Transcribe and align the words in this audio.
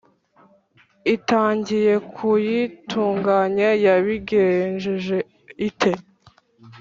itangiye 1.15 1.93
kuyitunganya. 2.15 3.69
yabigenje 3.85 5.17
ite? 5.69 5.91